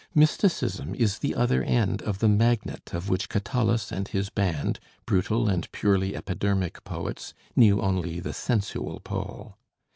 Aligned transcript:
Mysticism 0.15 0.95
is 0.95 1.19
the 1.19 1.35
other 1.35 1.61
end 1.61 2.01
of 2.01 2.17
the 2.17 2.27
magnet 2.27 2.89
of 2.91 3.07
which 3.07 3.29
Catullus 3.29 3.91
and 3.91 4.07
his 4.07 4.31
band, 4.31 4.79
brutal 5.05 5.47
and 5.47 5.71
purely 5.71 6.15
epidermic 6.15 6.83
poets, 6.83 7.35
knew 7.55 7.79
only 7.79 8.19
the 8.19 8.33
sensual 8.33 8.99
pole. 9.01 9.57